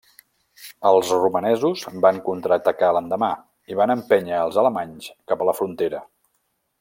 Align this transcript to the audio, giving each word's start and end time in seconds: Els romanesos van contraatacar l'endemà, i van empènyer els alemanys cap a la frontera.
Els 0.91 1.11
romanesos 1.17 1.83
van 2.07 2.21
contraatacar 2.31 2.89
l'endemà, 2.97 3.31
i 3.73 3.77
van 3.83 3.95
empènyer 3.99 4.41
els 4.47 4.61
alemanys 4.63 5.11
cap 5.33 5.45
a 5.45 5.49
la 5.51 5.55
frontera. 5.63 6.01